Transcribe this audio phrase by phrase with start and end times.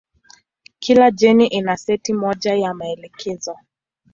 [0.79, 3.57] Kila jeni ina seti moja ya maelekezo.